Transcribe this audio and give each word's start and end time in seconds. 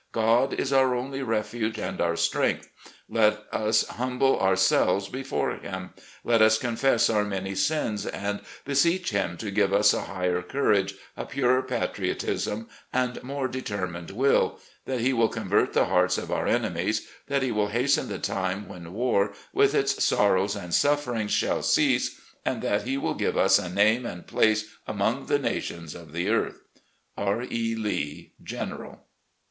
God 0.13 0.53
is 0.55 0.73
our 0.73 0.95
only 0.95 1.21
refuge 1.21 1.77
and 1.77 2.01
our 2.01 2.15
strength. 2.15 2.67
Let 3.07 3.43
us 3.53 3.85
humble 3.85 4.39
ourselves 4.39 5.07
before 5.07 5.55
Him. 5.57 5.91
Let 6.23 6.41
us 6.41 6.57
confess 6.57 7.07
our 7.07 7.23
many 7.23 7.53
sins, 7.53 8.07
and 8.07 8.39
beseech 8.65 9.11
Him 9.11 9.37
to 9.37 9.51
give 9.51 9.71
us 9.71 9.93
a 9.93 10.05
higher 10.05 10.41
courage, 10.41 10.95
a 11.15 11.23
purer 11.27 11.61
patriot 11.61 12.23
ism, 12.23 12.67
and 12.91 13.21
more 13.21 13.47
determined 13.47 14.09
will; 14.09 14.59
that 14.85 15.01
He 15.01 15.13
will 15.13 15.27
convert 15.29 15.73
the 15.73 15.85
hearts 15.85 16.17
of 16.17 16.31
our 16.31 16.47
enemies; 16.47 17.07
that 17.27 17.43
He 17.43 17.51
will 17.51 17.67
hasten 17.67 18.07
the 18.09 18.17
time 18.17 18.67
when 18.67 18.93
war, 18.93 19.33
with 19.53 19.75
its 19.75 20.03
sorrows 20.03 20.55
and 20.55 20.73
sufferings, 20.73 21.29
shall 21.29 21.61
cease, 21.61 22.19
and 22.43 22.63
that 22.63 22.87
He 22.87 22.97
will 22.97 23.13
give 23.13 23.37
us 23.37 23.59
a 23.59 23.69
name 23.69 24.07
and 24.07 24.25
place 24.25 24.67
among 24.87 25.27
the 25.27 25.37
nations 25.37 25.93
of 25.93 26.11
the 26.11 26.27
earth. 26.29 26.59
"R. 27.15 27.43
E. 27.43 27.75
Lee, 27.75 28.31
General." 28.41 29.03